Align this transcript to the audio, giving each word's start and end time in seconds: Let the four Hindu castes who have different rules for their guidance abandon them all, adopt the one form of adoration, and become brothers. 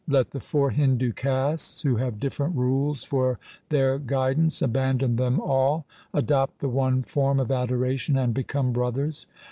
Let 0.07 0.31
the 0.31 0.39
four 0.39 0.71
Hindu 0.71 1.11
castes 1.13 1.83
who 1.83 1.97
have 1.97 2.19
different 2.19 2.55
rules 2.55 3.03
for 3.03 3.37
their 3.69 3.99
guidance 3.99 4.63
abandon 4.63 5.17
them 5.17 5.39
all, 5.39 5.85
adopt 6.11 6.57
the 6.57 6.69
one 6.69 7.03
form 7.03 7.39
of 7.39 7.51
adoration, 7.51 8.17
and 8.17 8.33
become 8.33 8.71
brothers. 8.73 9.27